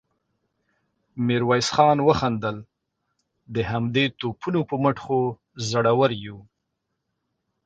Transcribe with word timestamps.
ميرويس 1.25 1.69
خان 1.75 1.97
وخندل: 2.07 2.57
د 3.55 3.57
همدې 3.71 4.05
توپونو 4.19 4.59
په 4.69 4.75
مټ 4.83 4.97
خو 5.03 5.19
زړور 5.69 6.11
يو. 6.25 6.37